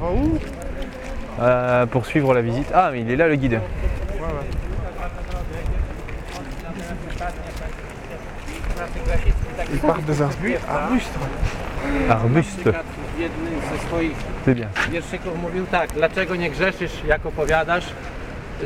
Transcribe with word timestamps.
On 0.00 0.04
va 0.04 0.10
où 0.12 0.38
euh, 1.40 1.86
pour 1.86 2.06
suivre 2.06 2.34
la 2.34 2.42
visite. 2.42 2.70
Ah, 2.74 2.90
mais 2.92 3.00
il 3.00 3.10
est 3.10 3.16
là 3.16 3.28
le 3.28 3.36
guide. 3.36 3.52
Ouais, 3.52 4.20
ouais. 4.20 4.28
Il 9.72 9.78
part 9.80 9.98
des 10.02 10.22
arbustes. 10.22 10.60
Arbustes. 10.68 11.18
Arbuste. 12.10 12.72
W 13.16 13.20
jednym 13.20 13.54
ze 13.72 13.86
swoich 13.86 14.16
C'est 14.46 14.54
bien. 14.54 14.68
wierszyków 14.90 15.42
mówił 15.42 15.66
tak, 15.66 15.92
dlaczego 15.92 16.36
nie 16.36 16.50
grzeszysz, 16.50 16.92
jak 17.06 17.26
opowiadasz, 17.26 17.84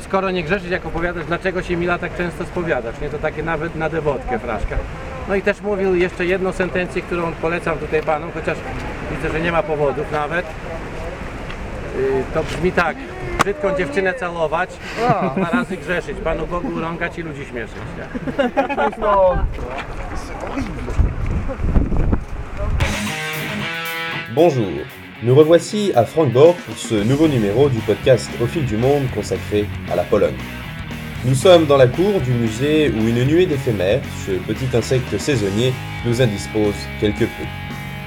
skoro 0.00 0.30
nie 0.30 0.42
grzeszysz, 0.42 0.70
jak 0.70 0.86
opowiadasz, 0.86 1.24
dlaczego 1.24 1.62
się 1.62 1.76
Mila 1.76 1.98
tak 1.98 2.16
często 2.16 2.44
spowiadasz, 2.44 3.00
nie? 3.00 3.10
To 3.10 3.18
takie 3.18 3.42
nawet 3.42 3.74
na 3.76 3.88
dewotkę 3.88 4.38
fraszka. 4.38 4.76
No 5.28 5.34
i 5.34 5.42
też 5.42 5.60
mówił 5.60 5.94
jeszcze 5.94 6.26
jedną 6.26 6.52
sentencję, 6.52 7.02
którą 7.02 7.32
polecam 7.32 7.78
tutaj 7.78 8.02
panom, 8.02 8.30
chociaż 8.34 8.58
widzę, 9.10 9.30
że 9.32 9.40
nie 9.40 9.52
ma 9.52 9.62
powodów 9.62 10.12
nawet. 10.12 10.46
Yy, 11.96 12.24
To 12.34 12.42
brzmi 12.42 12.72
tak, 12.72 12.96
brzydką 13.40 13.76
dziewczynę 13.78 14.14
calować, 14.14 14.70
a 15.08 15.30
dwa 15.36 15.50
razy 15.50 15.76
grzeszyć, 15.76 16.16
Panu 16.24 16.46
Bogu 16.46 16.68
urągać 16.68 17.18
i 17.18 17.22
ludzi 17.22 17.44
śmieszyć. 17.44 17.76
Nie? 17.98 18.06
Bonjour, 24.34 24.72
nous 25.22 25.34
revoici 25.38 25.92
à 25.94 26.04
Francfort 26.04 26.54
pour 26.66 26.76
ce 26.76 26.94
nouveau 27.04 27.28
numéro 27.28 27.68
du 27.68 27.80
podcast 27.80 28.30
Au 28.42 28.46
fil 28.46 28.64
du 28.64 28.76
monde 28.76 29.02
consacré 29.14 29.66
à 29.92 29.96
la 29.96 30.04
Pologne. 30.04 30.36
Nous 31.24 31.34
sommes 31.34 31.66
dans 31.66 31.76
la 31.76 31.86
cour 31.86 32.20
du 32.20 32.32
musée 32.32 32.90
où 32.90 33.06
une 33.06 33.24
nuée 33.24 33.46
d'éphémères, 33.46 34.00
ce 34.26 34.32
petit 34.32 34.76
insecte 34.76 35.18
saisonnier, 35.18 35.72
nous 36.06 36.20
indispose 36.22 36.74
quelque 37.00 37.24
peu. 37.24 37.46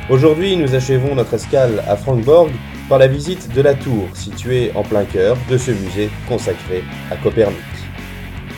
Aujourd'hui, 0.10 0.58
nous 0.58 0.76
achevons 0.76 1.16
notre 1.16 1.36
escale 1.36 1.84
à 1.88 1.96
Francfort 1.96 2.50
par 2.90 3.00
la 3.00 3.08
visite 3.08 3.54
de 3.54 3.62
la 3.62 3.74
tour 3.74 4.08
située 4.14 4.72
en 4.76 4.84
plein 4.84 5.06
cœur 5.06 5.38
de 5.50 5.58
ce 5.58 5.72
musée 5.72 6.10
consacré 6.28 6.84
à 7.12 7.16
Copernic. 7.18 7.58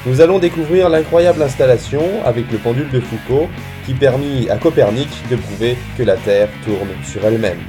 Nous 0.05 0.21
allons 0.21 0.39
découvrir 0.39 0.89
l'incroyable 0.89 1.41
installation 1.41 2.01
avec 2.25 2.51
le 2.51 2.57
pendule 2.57 2.89
de 2.89 2.99
Foucault 2.99 3.49
qui 3.85 3.93
permit 3.93 4.49
à 4.49 4.57
Copernic 4.57 5.09
de 5.29 5.35
prouver 5.35 5.77
que 5.97 6.03
la 6.03 6.15
Terre 6.15 6.49
tourne 6.63 6.89
sur 7.03 7.23
elle-même. 7.25 7.59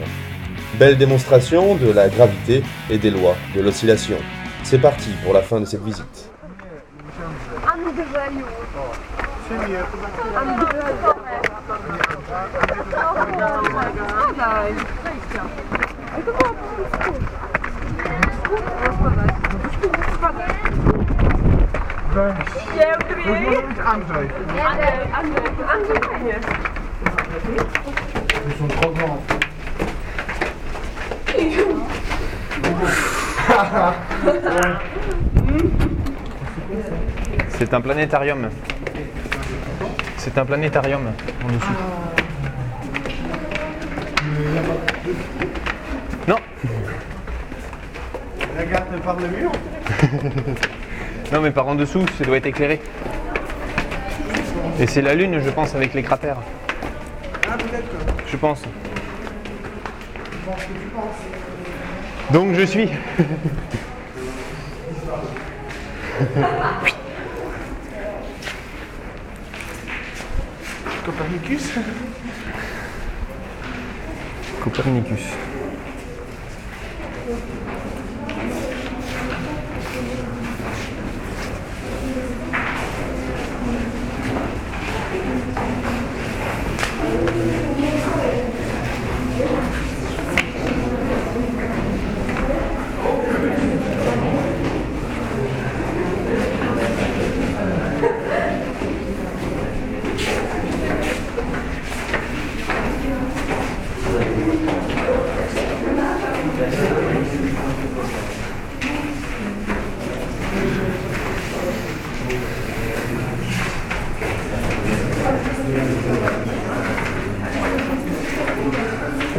Belle 0.79 0.99
démonstration 0.99 1.75
de 1.77 1.91
la 1.91 2.09
gravité 2.09 2.63
et 2.91 2.99
des 2.99 3.11
lois 3.11 3.37
de 3.55 3.61
l'oscillation. 3.61 4.19
C'est 4.63 4.79
parti 4.79 5.11
pour 5.25 5.33
la 5.33 5.43
fin 5.43 5.61
de 5.61 5.65
cette 5.65 5.83
visite. 5.83 6.31
Piętry! 22.75 23.23
Może 23.27 23.63
C'est 37.51 37.75
un 37.75 37.81
planétarium. 37.81 38.49
C'est 40.17 40.39
un 40.39 40.45
planétarium 40.45 41.13
en 41.45 41.49
dessous. 41.49 41.67
Par 49.05 49.17
le 49.21 49.29
mur. 49.29 49.53
non 51.33 51.41
mais 51.43 51.51
par 51.51 51.69
en 51.69 51.75
dessous, 51.75 52.05
ça 52.17 52.25
doit 52.25 52.39
être 52.39 52.47
éclairé. 52.47 52.81
Et 54.81 54.87
c'est 54.87 55.03
la 55.03 55.15
lune, 55.15 55.41
je 55.45 55.51
pense, 55.51 55.75
avec 55.75 55.93
les 55.93 56.03
cratères. 56.03 56.39
Ah, 57.47 57.57
peut-être. 57.59 57.91
Je 58.27 58.37
pense. 58.37 58.63
Donc 62.33 62.55
je 62.55 62.63
suis. 62.63 62.89
Copernicus. 71.05 71.73
Copernicus. 74.63 75.25
Thank 79.99 80.17
you. 87.37 87.58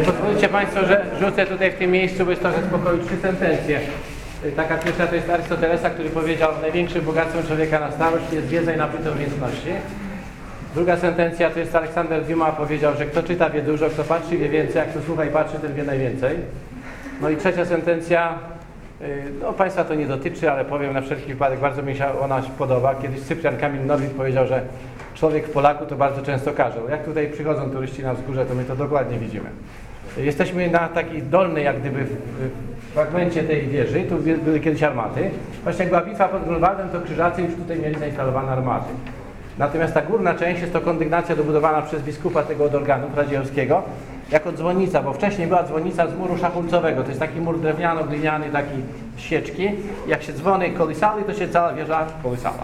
Pozwólcie 0.06 0.50
Państwo, 0.50 0.86
że 0.86 1.06
rzucę 1.20 1.46
tutaj 1.46 1.72
w 1.72 1.76
tym 1.76 1.92
miejscu, 1.92 2.26
to 2.26 2.52
ze 2.52 2.68
spokoju 2.68 3.06
trzy 3.06 3.18
sentencje. 3.22 3.80
Taka 4.56 4.78
pierwsza 4.78 5.08
to 5.08 5.16
jest 5.16 5.30
Arystotelesa, 5.30 5.90
który 5.90 6.10
powiedział, 6.10 6.52
największym 6.62 7.06
bogactwem 7.06 7.48
człowieka 7.48 7.80
na 7.80 7.92
starość 7.92 8.26
jest 8.34 8.48
wiedza 8.48 8.74
i 8.74 8.78
nabyte 8.78 9.12
umiejętności. 9.12 9.70
Druga 10.76 10.98
sentencja 10.98 11.50
to 11.50 11.60
jest 11.60 11.76
Aleksander 11.76 12.26
Dumas 12.26 12.56
powiedział, 12.56 12.94
że 12.98 13.06
kto 13.06 13.24
czyta 13.24 13.50
wie 13.50 13.62
dużo, 13.62 13.90
kto 13.90 14.04
patrzy 14.04 14.38
wie 14.38 14.50
więcej, 14.50 14.82
a 14.82 14.86
kto 14.86 15.02
słucha 15.02 15.26
i 15.26 15.30
patrzy, 15.30 15.60
ten 15.60 15.74
wie 15.74 15.84
najwięcej. 15.84 16.38
No 17.22 17.30
i 17.30 17.38
trzecia 17.38 17.66
sentencja, 17.66 18.40
no 19.42 19.54
Państwa 19.54 19.84
to 19.84 19.96
nie 19.96 20.08
dotyczy, 20.08 20.52
ale 20.52 20.66
powiem 20.66 20.94
na 20.94 21.02
wszelki 21.02 21.34
wypadek, 21.34 21.60
bardzo 21.60 21.84
mi 21.84 21.96
się 21.96 22.20
ona 22.20 22.42
podoba. 22.58 22.96
Kiedyś 22.96 23.22
Cyprian 23.22 23.58
Kamil 23.58 23.86
Nowik 23.86 24.10
powiedział, 24.10 24.48
że 24.48 24.62
człowiek 25.16 25.48
w 25.48 25.52
Polaku 25.52 25.86
to 25.86 25.96
bardzo 25.96 26.22
często 26.22 26.54
każe. 26.54 26.80
Jak 26.90 27.04
tutaj 27.04 27.30
przychodzą 27.32 27.72
turyści 27.72 28.04
na 28.04 28.14
wzgórze, 28.14 28.46
to 28.46 28.56
my 28.56 28.64
to 28.64 28.76
dokładnie 28.76 29.18
widzimy. 29.18 29.50
Jesteśmy 30.18 30.70
na 30.70 30.88
takiej 30.88 31.24
dolnej, 31.24 31.66
jak 31.66 31.80
gdyby, 31.80 32.06
fragmencie 32.94 33.44
tej 33.44 33.68
wieży. 33.68 34.04
Tu 34.04 34.16
były 34.44 34.59
kiedyś 34.59 34.84
armaty. 34.84 35.30
Właśnie 35.64 35.80
jak 35.80 35.90
była 35.90 36.02
bitwa 36.02 36.28
pod 36.28 36.44
Grunwaldem, 36.44 36.90
to 36.90 37.02
krzyżacy 37.02 37.42
już 37.42 37.56
tutaj 37.56 37.80
mieli 37.80 38.00
zainstalowane 38.00 38.52
armaty. 38.52 38.90
Natomiast 39.58 39.94
ta 39.94 40.02
górna 40.02 40.34
część 40.34 40.62
jest 40.62 40.74
to 40.74 40.82
kondygnacja 40.82 41.36
dobudowana 41.36 41.82
przez 41.82 42.02
biskupa 42.02 42.44
tego 42.44 42.64
od 42.64 42.76
organów 42.76 43.18
radzieckiego 43.18 43.84
jako 44.31 44.51
dzwonnica, 44.51 45.01
bo 45.01 45.13
wcześniej 45.13 45.47
była 45.47 45.63
dzwonnica 45.63 46.07
z 46.07 46.16
muru 46.16 46.38
szachulcowego. 46.38 47.01
To 47.01 47.07
jest 47.07 47.19
taki 47.19 47.41
mur 47.41 47.59
drewniano-gliniany, 47.59 48.51
taki 48.51 48.75
z 49.17 49.19
sieczki. 49.19 49.69
Jak 50.07 50.23
się 50.23 50.34
dzwony 50.34 50.69
kołysały, 50.69 51.23
to 51.23 51.34
się 51.34 51.47
cała 51.47 51.73
wieża 51.73 52.06
kołysała. 52.23 52.63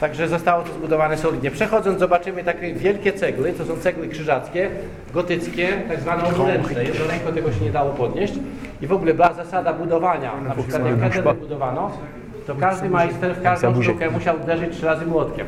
Także 0.00 0.28
zostało 0.28 0.62
to 0.62 0.72
zbudowane 0.72 1.18
solidnie. 1.18 1.50
Przechodząc 1.50 1.98
zobaczymy 1.98 2.44
takie 2.44 2.74
wielkie 2.74 3.12
cegły, 3.12 3.52
to 3.52 3.64
są 3.64 3.76
cegły 3.76 4.08
krzyżackie, 4.08 4.70
gotyckie, 5.14 5.68
tak 5.88 6.00
zwane 6.00 6.24
obręczne. 6.24 6.84
Jednoręko 6.84 7.32
tego 7.32 7.52
się 7.52 7.60
nie 7.60 7.70
dało 7.70 7.90
podnieść. 7.90 8.34
I 8.80 8.86
w 8.86 8.92
ogóle 8.92 9.14
była 9.14 9.32
zasada 9.32 9.72
budowania, 9.72 10.32
na 10.40 10.54
przykład 10.54 10.86
jak 10.86 11.00
katedrę 11.00 11.34
budowano, 11.34 11.90
to 12.46 12.54
każdy 12.54 12.90
majster 12.90 13.34
w 13.34 13.42
każdą 13.42 13.82
sztukę 13.82 14.10
musiał 14.10 14.36
uderzyć 14.42 14.76
trzy 14.76 14.86
razy 14.86 15.06
młotkiem. 15.06 15.46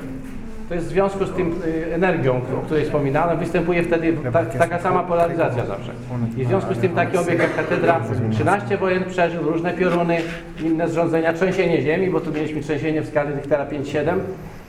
To 0.69 0.75
jest 0.75 0.87
w 0.87 0.90
związku 0.90 1.25
z 1.25 1.31
tym 1.31 1.55
y, 1.66 1.94
energią, 1.94 2.40
o 2.58 2.64
której 2.64 2.84
wspominałem, 2.84 3.38
występuje 3.38 3.82
wtedy 3.82 4.16
ta, 4.32 4.44
taka 4.44 4.78
sama 4.78 5.02
polaryzacja 5.02 5.66
zawsze. 5.66 5.93
I 6.37 6.44
w 6.44 6.49
związku 6.49 6.75
z 6.75 6.78
tym 6.78 6.94
taki 6.94 7.16
obiekt 7.16 7.40
jak 7.40 7.56
katedra 7.56 8.00
13 8.31 8.78
wojen 8.78 9.05
przeżył, 9.05 9.43
różne 9.43 9.72
pioruny, 9.72 10.19
inne 10.62 10.88
zrządzenia, 10.88 11.32
trzęsienie 11.32 11.82
ziemi, 11.82 12.11
bo 12.11 12.20
tu 12.20 12.32
mieliśmy 12.32 12.61
trzęsienie 12.61 13.02
w 13.02 13.08
skali 13.08 13.34
Richtera 13.34 13.66
5,7, 13.66 14.19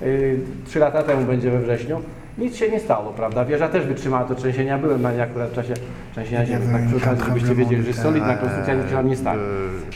y, 0.01 0.39
trzy 0.67 0.79
lata 0.79 1.03
temu 1.03 1.25
będzie 1.25 1.51
we 1.51 1.59
wrześniu. 1.59 2.01
Nic 2.37 2.55
się 2.55 2.69
nie 2.69 2.79
stało, 2.79 3.13
prawda? 3.13 3.45
Wieża 3.45 3.67
też 3.67 3.85
wytrzymała 3.85 4.23
to 4.23 4.35
trzęsienie. 4.35 4.69
Ja 4.69 4.77
byłem 4.77 5.01
na 5.01 5.11
niej 5.11 5.21
akurat 5.21 5.49
w 5.49 5.55
czasie 5.55 5.73
trzęsienia 6.11 6.45
ziemi, 6.45 6.65
tak 6.71 6.87
przy 6.87 6.95
okazji, 6.95 7.25
żebyście 7.25 7.55
wiedzieli, 7.55 7.81
że 7.81 7.87
jest 7.87 8.01
solidna 8.01 8.35
konstrukcja, 8.35 8.73
nic 8.73 8.89
się 8.89 8.95
nam 8.95 9.07
nie 9.07 9.15
stanie. 9.15 9.41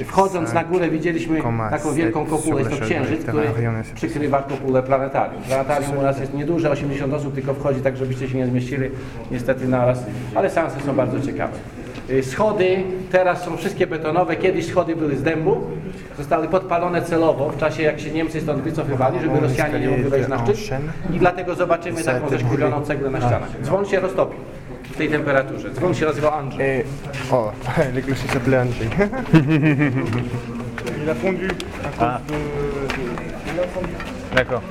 Wchodząc 0.05 0.53
na 0.53 0.63
górę 0.63 0.89
widzieliśmy 0.89 1.41
taką 1.69 1.93
wielką 1.93 2.25
kopułę, 2.25 2.61
jest 2.61 2.79
to 2.79 2.85
księżyc, 2.85 3.23
który 3.23 3.47
przykrywa 3.95 4.41
kopułę 4.41 4.83
planetarium. 4.83 5.41
Planetarium 5.43 5.97
u 5.97 6.01
nas 6.01 6.19
jest 6.19 6.33
nieduże, 6.33 6.71
80 6.71 7.13
osób 7.13 7.35
tylko 7.35 7.53
wchodzi, 7.53 7.81
tak 7.81 7.97
żebyście 7.97 8.29
się 8.29 8.37
nie 8.37 8.45
zmieścili 8.47 8.89
niestety 9.31 9.67
naraz, 9.67 10.03
ale 10.35 10.49
seanse 10.49 10.81
są 10.85 10.95
bardzo 10.95 11.21
ciekawe. 11.21 11.53
Y, 12.09 12.23
Schody 12.23 12.83
teraz 13.11 13.43
są 13.43 13.57
wszystkie 13.57 13.87
betonowe, 13.87 14.35
kiedyś 14.35 14.65
schody 14.67 14.95
były 14.95 15.15
z 15.15 15.23
dębu, 15.23 15.61
zostały 16.17 16.47
podpalone 16.47 17.01
celowo 17.01 17.49
w 17.49 17.57
czasie 17.57 17.83
jak 17.83 17.99
się 17.99 18.11
Niemcy 18.11 18.41
stąd 18.41 18.61
wycofywali, 18.61 19.19
żeby 19.19 19.39
Rosjanie 19.39 19.79
nie 19.79 19.89
mogli 19.89 20.03
wejść 20.03 20.29
na 20.29 20.45
szczyt 20.45 20.57
i 21.13 21.19
dlatego 21.19 21.55
zobaczymy 21.55 22.03
taką 22.03 22.29
zeszklioną 22.29 22.81
cegłę 22.81 23.09
na 23.09 23.19
ścianach. 23.19 23.49
Dzwon 23.63 23.85
się 23.85 23.99
roztopił 23.99 24.39
tej 24.99 25.09
temperaturze. 25.09 25.71
Dzwon 25.71 25.93
się 25.95 26.05
nazywał 26.05 26.33
Andrzej. 26.33 26.79
Et 26.79 26.85
oh, 27.31 27.51
les 27.95 28.01
clochers 28.05 28.31
s'appelaient 28.33 28.61
Andrzej. 28.61 28.89
Il 31.03 31.09
a 31.09 31.15
fondu 31.15 31.47
à 31.47 31.89
cause 31.89 32.01
Ah. 32.01 32.19
de, 32.27 32.33
de 32.33 33.57
l'incendie. 33.57 33.95
D'accord. 34.35 34.61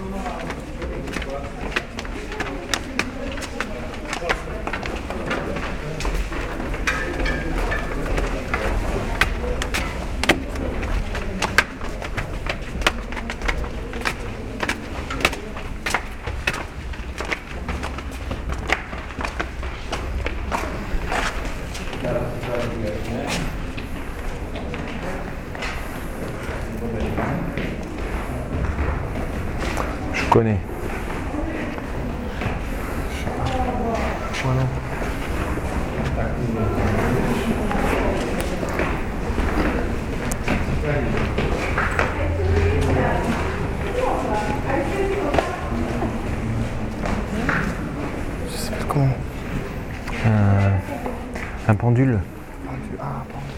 connais. 30.29 30.59
Je 48.47 48.57
sais 48.57 48.71
pas 48.71 48.85
comment. 48.87 49.09
Euh, 50.27 50.71
un 51.69 51.75
pendule. 51.75 52.19
Pendule, 52.67 52.99
ah, 53.01 53.25
pendule. 53.29 53.49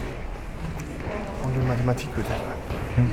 Pendule 1.42 1.62
mathématique 1.64 2.10
peut-être. 2.12 2.44
Hmm. 2.96 3.06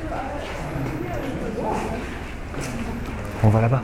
Va 3.49 3.61
là-bas. 3.61 3.81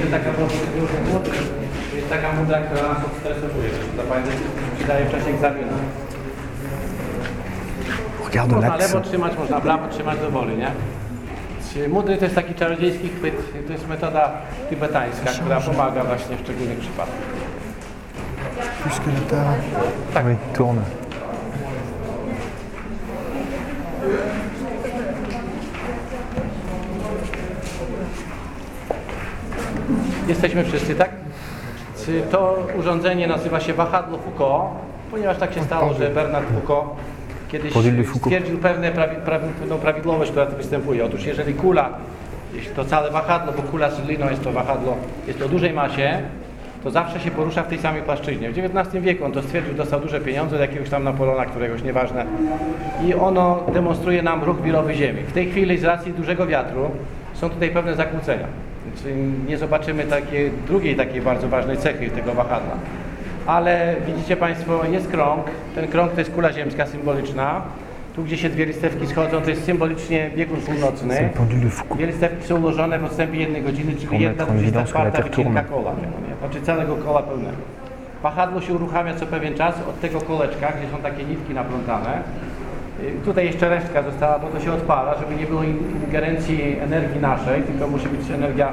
Jest 0.00 0.10
taka 0.10 0.30
mądra, 0.38 1.32
jest 1.96 2.08
taka 2.10 2.32
mądra, 2.32 2.60
która 2.60 2.88
nas 2.88 3.04
odstresowuje. 3.04 3.68
To 3.96 4.02
pamiętaj, 4.02 4.34
przydaje 4.78 5.06
w 5.06 5.10
czasie 5.10 5.30
egzaminu. 5.30 5.72
Można 8.48 8.68
l'axe. 8.68 8.78
lewo 8.78 9.00
trzymać, 9.00 9.38
można 9.38 9.60
prawo 9.60 9.88
trzymać 9.88 10.18
do 10.20 10.30
woli, 10.30 10.56
nie? 10.56 10.70
Mudry 11.88 12.16
to 12.16 12.24
jest 12.24 12.34
taki 12.34 12.54
czarodziejski 12.54 13.08
chwyt, 13.08 13.34
to 13.66 13.72
jest 13.72 13.88
metoda 13.88 14.30
tybetańska, 14.70 15.30
która 15.30 15.60
pomaga 15.60 16.04
właśnie 16.04 16.36
w 16.36 16.40
szczególnych 16.40 16.78
przypadkach. 16.78 17.16
Puisque 18.82 19.10
terre. 19.30 19.54
Ah 20.14 20.24
oui, 20.26 20.36
tourne. 20.54 21.01
Jesteśmy 30.32 30.64
wszyscy, 30.64 30.94
tak? 30.94 31.10
Czy 32.06 32.22
To 32.30 32.66
urządzenie 32.78 33.26
nazywa 33.26 33.60
się 33.60 33.74
wahadło 33.74 34.18
Foucault, 34.18 34.70
ponieważ 35.10 35.38
tak 35.38 35.54
się 35.54 35.62
stało, 35.62 35.94
że 35.94 36.08
Bernard 36.08 36.46
Foucault 36.48 36.90
kiedyś 37.48 37.72
stwierdził 38.16 38.58
pewne 38.58 38.90
prawi, 38.92 39.16
prawi, 39.16 39.46
pewną 39.60 39.78
prawidłowość, 39.78 40.30
która 40.30 40.46
tu 40.46 40.56
występuje. 40.56 41.04
Otóż 41.04 41.26
jeżeli 41.26 41.54
kula, 41.54 41.90
jeśli 42.54 42.74
to 42.74 42.84
całe 42.84 43.10
wahadło, 43.10 43.52
bo 43.56 43.62
kula 43.62 43.90
z 43.90 44.08
liną 44.08 44.30
jest 44.30 44.44
to 44.44 44.52
wahadło, 44.52 44.96
jest 45.26 45.42
o 45.42 45.48
dużej 45.48 45.72
masie, 45.72 46.22
to 46.84 46.90
zawsze 46.90 47.20
się 47.20 47.30
porusza 47.30 47.62
w 47.62 47.68
tej 47.68 47.78
samej 47.78 48.02
płaszczyźnie. 48.02 48.50
W 48.50 48.58
XIX 48.58 49.04
wieku 49.04 49.24
on 49.24 49.32
to 49.32 49.42
stwierdził, 49.42 49.74
dostał 49.74 50.00
duże 50.00 50.20
pieniądze 50.20 50.56
od 50.56 50.62
jakiegoś 50.62 50.90
tam 50.90 51.04
Napoleona, 51.04 51.46
któregoś 51.46 51.82
nieważne. 51.82 52.26
I 53.06 53.14
ono 53.14 53.62
demonstruje 53.72 54.22
nam 54.22 54.44
ruch 54.44 54.62
wirowy 54.62 54.94
Ziemi. 54.94 55.22
W 55.22 55.32
tej 55.32 55.50
chwili 55.50 55.78
z 55.78 55.84
racji 55.84 56.12
dużego 56.12 56.46
wiatru 56.46 56.90
są 57.34 57.50
tutaj 57.50 57.70
pewne 57.70 57.94
zakłócenia. 57.94 58.46
Czyli 59.02 59.14
nie 59.48 59.58
zobaczymy 59.58 60.04
takiej, 60.04 60.50
drugiej 60.66 60.96
takiej 60.96 61.20
bardzo 61.20 61.48
ważnej 61.48 61.76
cechy 61.76 62.10
tego 62.10 62.34
wahadła. 62.34 62.74
Ale 63.46 63.96
widzicie 64.06 64.36
Państwo, 64.36 64.84
jest 64.84 65.08
krąg. 65.08 65.46
Ten 65.74 65.88
krąg 65.88 66.12
to 66.12 66.20
jest 66.20 66.32
kula 66.32 66.52
ziemska 66.52 66.86
symboliczna. 66.86 67.62
Tu, 68.16 68.22
gdzie 68.22 68.38
się 68.38 68.48
dwie 68.48 68.66
listewki 68.66 69.06
schodzą, 69.06 69.40
to 69.40 69.50
jest 69.50 69.64
symbolicznie 69.64 70.30
biegun 70.36 70.60
północny. 70.60 71.30
Dwie 71.94 72.06
listewki 72.06 72.46
są 72.46 72.60
ułożone 72.60 72.98
w 72.98 73.04
odstępie 73.04 73.38
jednej 73.38 73.62
godziny, 73.62 73.92
czyli 73.96 74.20
jedna 74.20 74.44
mettre 74.44 74.54
en 74.54 74.60
dwudziesta 74.60 74.82
évidence 74.82 74.92
que 74.92 74.98
la 74.98 75.10
czwarta 75.10 75.16
Terre 75.16 75.30
wycinka 75.30 75.62
nie? 75.62 76.48
Znaczy 76.48 76.66
całego 76.66 76.96
koła 76.96 77.22
pełnego. 77.22 77.56
Wahadło 78.22 78.60
się 78.60 78.74
uruchamia 78.74 79.14
co 79.14 79.26
pewien 79.26 79.54
czas 79.54 79.74
od 79.88 80.00
tego 80.00 80.20
koleczka, 80.20 80.72
gdzie 80.78 80.90
są 80.90 81.02
takie 81.02 81.24
nitki 81.24 81.54
naplątane. 81.54 82.22
Y, 83.02 83.24
Tutaj 83.24 83.46
jeszcze 83.46 83.68
resztka 83.68 84.02
została, 84.02 84.38
bo 84.38 84.48
to 84.48 84.60
się 84.60 84.72
odpala, 84.72 85.14
żeby 85.18 85.34
nie 85.40 85.46
było 85.46 85.62
in- 85.62 85.78
ingerencji 86.06 86.76
energii 86.80 87.20
naszej, 87.20 87.62
tylko 87.62 87.88
musi 87.88 88.08
być 88.08 88.30
energia 88.30 88.68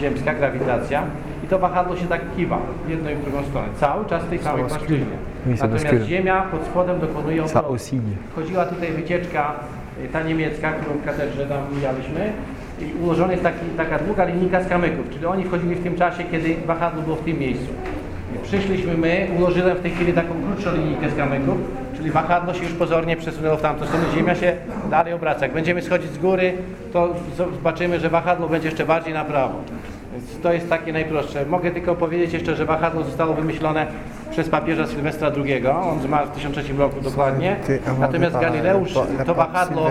ziemska, 0.00 0.34
grawitacja. 0.34 1.02
I 1.44 1.46
to 1.46 1.58
wahadło 1.58 1.96
się 1.96 2.06
tak 2.06 2.20
kiwa 2.36 2.58
w 2.86 2.90
jedną 2.90 3.10
i 3.10 3.14
w 3.14 3.22
drugą 3.22 3.42
stronę. 3.44 3.68
Cały 3.76 4.04
czas 4.06 4.22
w 4.24 4.28
tej 4.28 4.38
samej 4.38 4.64
płaszczyźnie. 4.78 5.16
Natomiast. 5.62 5.84
Ziemia 6.08 6.42
pod 6.42 6.64
spodem 6.64 7.00
dokonuje 7.00 7.44
obrotu. 7.60 7.72
Chodziła 8.36 8.64
tutaj 8.66 8.92
wycieczka, 8.92 9.52
y, 10.04 10.08
ta 10.08 10.22
niemiecka, 10.22 10.72
którą 10.72 10.96
w 10.96 11.04
katedrze 11.04 11.46
tam 11.46 11.58
mijaliśmy. 11.74 12.32
I 12.80 13.02
ułożona 13.02 13.32
jest 13.32 13.44
taki, 13.44 13.66
taka 13.76 13.98
długa 13.98 14.24
linijka 14.24 14.62
z 14.62 14.68
kamyków, 14.68 15.10
czyli 15.10 15.26
oni 15.26 15.44
wchodzili 15.44 15.74
w 15.74 15.82
tym 15.82 15.96
czasie, 15.96 16.24
kiedy 16.24 16.54
wahadło 16.66 17.02
było 17.02 17.16
w 17.16 17.20
tym 17.24 17.38
miejscu. 17.38 17.66
Przyszliśmy 18.42 18.96
my, 18.96 19.26
ułożyłem 19.38 19.76
w 19.76 19.80
tej 19.80 19.90
chwili 19.90 20.12
taką 20.12 20.28
krótszą 20.46 20.76
linijkę 20.76 21.10
z 21.10 21.16
kamyków, 21.16 21.56
czyli 22.04 22.12
wahadło 22.12 22.54
się 22.54 22.62
już 22.62 22.72
pozornie 22.72 23.16
przesunęło 23.16 23.56
w 23.56 23.60
tamtą 23.60 23.86
stronę, 23.86 24.04
Ziemia 24.14 24.34
się 24.34 24.56
dalej 24.90 25.12
obraca. 25.12 25.40
Jak 25.40 25.52
będziemy 25.54 25.82
schodzić 25.82 26.10
z 26.10 26.18
góry, 26.18 26.52
to 26.92 27.08
zobaczymy, 27.36 28.00
że 28.00 28.10
wahadło 28.10 28.48
będzie 28.48 28.68
jeszcze 28.68 28.86
bardziej 28.86 29.14
na 29.14 29.24
prawo. 29.24 29.54
Więc 30.12 30.40
to 30.42 30.52
jest 30.52 30.68
takie 30.68 30.92
najprostsze. 30.92 31.46
Mogę 31.46 31.70
tylko 31.70 31.94
powiedzieć 31.94 32.32
jeszcze, 32.32 32.56
że 32.56 32.64
wahadło 32.64 33.04
zostało 33.04 33.34
wymyślone 33.34 33.86
przez 34.30 34.48
papieża 34.48 34.86
Sylwestra 34.86 35.30
II. 35.36 35.66
On 35.66 36.00
zmarł 36.00 36.26
w 36.26 36.30
1003 36.30 36.72
roku 36.72 37.00
dokładnie. 37.00 37.56
Natomiast 38.00 38.38
Galileusz 38.38 38.94
to 39.26 39.34
wahadło 39.34 39.90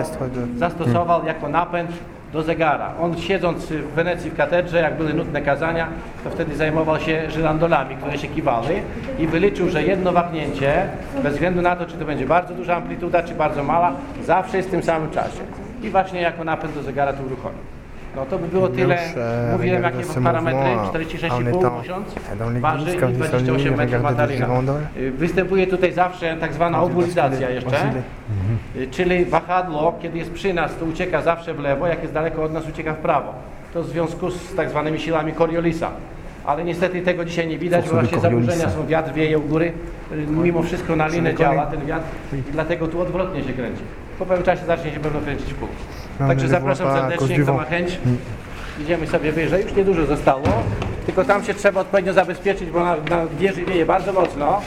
zastosował 0.56 1.26
jako 1.26 1.48
napęd 1.48 1.90
do 2.34 2.42
zegara. 2.42 2.92
On 3.00 3.18
siedząc 3.18 3.66
w 3.66 3.94
Wenecji 3.94 4.30
w 4.30 4.36
katedrze, 4.36 4.80
jak 4.80 4.96
były 4.96 5.14
nutne 5.14 5.42
kazania, 5.42 5.88
to 6.24 6.30
wtedy 6.30 6.56
zajmował 6.56 7.00
się 7.00 7.30
żyrandolami, 7.30 7.96
które 7.96 8.18
się 8.18 8.28
kiwały 8.28 8.82
i 9.18 9.26
wyliczył, 9.26 9.70
że 9.70 9.82
jedno 9.82 10.12
wahnięcie, 10.12 10.88
bez 11.22 11.32
względu 11.32 11.62
na 11.62 11.76
to, 11.76 11.86
czy 11.86 11.96
to 11.96 12.04
będzie 12.04 12.26
bardzo 12.26 12.54
duża 12.54 12.76
amplituda, 12.76 13.22
czy 13.22 13.34
bardzo 13.34 13.62
mała, 13.62 13.92
zawsze 14.24 14.56
jest 14.56 14.68
w 14.68 14.70
tym 14.70 14.82
samym 14.82 15.10
czasie. 15.10 15.40
I 15.82 15.90
właśnie 15.90 16.20
jako 16.20 16.44
napęd 16.44 16.74
do 16.74 16.82
zegara 16.82 17.12
to 17.12 17.22
uruchomił. 17.22 17.58
No 18.16 18.26
to 18.26 18.38
by 18.38 18.48
było 18.48 18.68
tyle. 18.68 18.98
Mówiłem 19.52 19.82
jakie 19.82 20.04
parametry, 20.24 20.60
mouvement, 20.60 20.92
46,5 20.92 21.32
en 21.32 21.46
étant 21.46 21.80
tysiąc, 21.82 22.04
dans 22.38 22.50
l'église, 22.50 22.60
waży 22.60 22.96
i 22.96 22.98
quand 22.98 23.10
ils 23.10 23.16
sont 23.18 23.42
28 23.42 23.76
venus 23.76 24.02
metrów 24.02 24.30
girandoles. 24.30 24.82
Y, 24.96 25.10
Występuje 25.10 25.66
tutaj 25.66 25.92
zawsze 25.92 26.36
tak 26.40 26.54
zwana 26.54 26.82
obulizacja 26.82 27.50
jeszcze. 27.50 27.92
Y, 28.76 28.86
Czyli 28.90 29.24
wahadło, 29.24 29.98
kiedy 30.02 30.18
jest 30.18 30.30
przy 30.30 30.54
nas, 30.54 30.76
to 30.76 30.84
ucieka 30.84 31.22
zawsze 31.22 31.54
w 31.54 31.58
lewo, 31.60 31.86
jak 31.86 32.02
jest 32.02 32.14
daleko 32.14 32.42
od 32.42 32.52
nas, 32.52 32.68
ucieka 32.68 32.92
w 32.94 32.98
prawo. 32.98 33.32
To 33.74 33.82
w 33.82 33.86
związku 33.86 34.30
z 34.30 34.54
tak 34.54 34.70
zwanymi 34.70 34.98
siłami 35.00 35.32
Coriolisa. 35.32 35.90
Ale 36.46 36.64
niestety 36.64 37.02
tego 37.02 37.24
dzisiaj 37.24 37.48
nie 37.48 37.58
widać, 37.58 37.84
bo 37.88 37.92
właśnie 37.92 38.18
zaburzenia 38.20 38.70
są, 38.70 38.86
wiatr 38.86 39.12
wieje 39.12 39.38
u 39.38 39.42
góry, 39.42 39.72
y, 40.12 40.26
mimo 40.26 40.62
wszystko 40.62 40.96
na 40.96 41.06
linę 41.08 41.34
działa 41.34 41.66
ten 41.66 41.86
wiatr 41.86 42.04
i 42.32 42.52
dlatego 42.52 42.88
tu 42.88 43.00
odwrotnie 43.00 43.44
się 43.44 43.52
kręci. 43.52 43.82
Po 44.18 44.26
pewnym 44.26 44.44
czasie 44.46 44.66
zacznie 44.66 44.92
się 44.92 45.00
pewno 45.00 45.20
kręcić 45.20 45.52
w 45.52 45.54
pół. 45.54 45.68
No, 46.20 46.28
Także 46.28 46.48
zapraszam 46.48 46.86
à 46.88 46.94
serdecznie, 46.94 47.38
kto 47.38 47.54
ma 47.54 47.64
chęć. 47.64 47.98
Idziemy 48.80 49.06
sobie 49.06 49.32
wyżej, 49.32 49.62
już 49.64 49.74
niedużo 49.74 50.06
zostało, 50.06 50.44
tylko 51.06 51.24
tam 51.24 51.44
się 51.44 51.54
trzeba 51.54 51.80
odpowiednio 51.80 52.12
zabezpieczyć, 52.12 52.70
bo 52.70 52.80
na, 52.84 52.96
na 52.96 53.26
wieży 53.38 53.64
wieje 53.64 53.86
bardzo 53.86 54.12
mocno, 54.12 54.60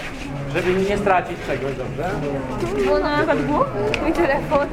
żeby 0.56 0.74
nie 0.90 0.98
stracić 0.98 1.38
czegoś, 1.48 1.72
dobrze? 1.76 2.10
Było 2.84 3.00
na 3.00 3.24
padło? 3.24 3.66
Mój 4.04 4.14
telefon. 4.14 4.68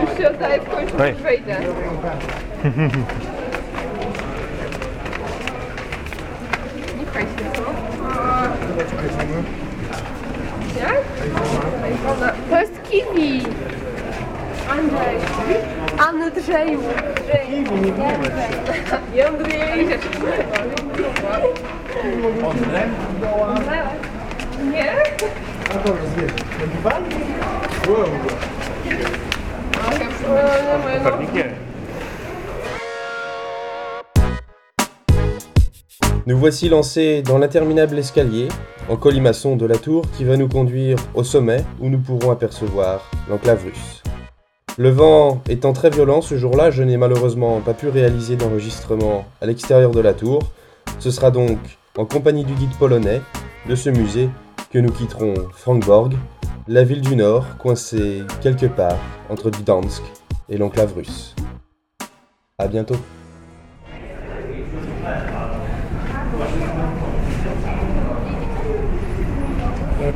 Już 0.00 0.18
się 0.18 0.30
oddaję 0.30 0.60
w 0.60 0.70
końcu, 0.70 1.04
już 1.04 1.22
wejdę. 1.22 1.56
Nie 6.98 7.06
pchaj 7.06 7.22
się, 7.22 7.28
co? 7.54 7.62
Jak? 10.80 11.02
To 12.50 12.60
jest 12.60 12.72
kiwi. 12.90 13.42
Andrzej. 14.68 15.16
Andrzej. 15.98 16.78
Nie? 24.70 24.90
Nous 36.26 36.38
voici 36.38 36.70
lancés 36.70 37.20
dans 37.22 37.36
l'interminable 37.36 37.98
escalier 37.98 38.48
en 38.88 38.96
colimaçon 38.96 39.56
de 39.56 39.66
la 39.66 39.76
tour 39.76 40.04
qui 40.16 40.24
va 40.24 40.38
nous 40.38 40.48
conduire 40.48 40.96
au 41.14 41.22
sommet 41.22 41.62
où 41.80 41.90
nous 41.90 41.98
pourrons 41.98 42.30
apercevoir 42.30 43.10
l'enclave 43.28 43.64
russe. 43.64 44.03
Le 44.76 44.88
vent 44.88 45.40
étant 45.48 45.72
très 45.72 45.88
violent 45.88 46.20
ce 46.20 46.36
jour-là, 46.36 46.72
je 46.72 46.82
n'ai 46.82 46.96
malheureusement 46.96 47.60
pas 47.60 47.74
pu 47.74 47.88
réaliser 47.88 48.34
d'enregistrement 48.34 49.24
à 49.40 49.46
l'extérieur 49.46 49.92
de 49.92 50.00
la 50.00 50.14
tour. 50.14 50.42
Ce 50.98 51.12
sera 51.12 51.30
donc 51.30 51.58
en 51.96 52.04
compagnie 52.04 52.44
du 52.44 52.54
guide 52.54 52.76
polonais 52.76 53.22
de 53.68 53.76
ce 53.76 53.88
musée 53.88 54.28
que 54.72 54.80
nous 54.80 54.90
quitterons 54.90 55.34
Frankborg, 55.52 56.14
la 56.66 56.82
ville 56.82 57.02
du 57.02 57.14
Nord 57.14 57.56
coincée 57.58 58.22
quelque 58.40 58.66
part 58.66 58.98
entre 59.30 59.50
Gdansk 59.50 60.02
et 60.48 60.58
l'enclave 60.58 60.92
russe. 60.96 61.36
À 62.58 62.66
bientôt. 62.66 62.96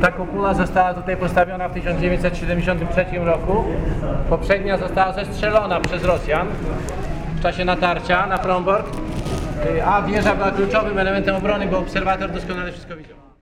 Ta 0.01 0.11
kopula 0.11 0.53
została 0.53 0.93
tutaj 0.93 1.17
postawiona 1.17 1.69
w 1.69 1.73
1973 1.73 3.05
roku. 3.19 3.63
Poprzednia 4.29 4.77
została 4.77 5.13
zestrzelona 5.13 5.79
przez 5.79 6.03
Rosjan 6.03 6.47
w 7.35 7.41
czasie 7.41 7.65
natarcia 7.65 8.27
na 8.27 8.37
Fromborg. 8.37 8.87
Y, 9.77 9.85
A 9.85 10.01
wieża 10.01 10.35
była 10.35 10.51
kluczowym 10.51 10.97
elementem 10.97 11.35
obrony, 11.35 11.67
bo 11.67 11.77
obserwator 11.79 12.31
doskonale 12.31 12.71
wszystko 12.71 12.95
widział. 12.95 13.28